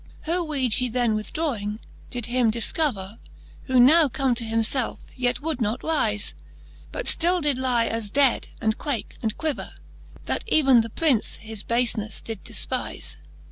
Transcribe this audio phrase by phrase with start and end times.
[0.21, 0.33] XXXII.
[0.33, 3.19] Her weed flie then withdrawing, did him difcover.
[3.65, 6.33] Who now come to himfelfe, yet would not rize,.
[6.91, 9.73] But ftill did lie as dead, and quake, and quiver^.
[10.25, 13.17] That even the Prince his bafeneffe did deipize.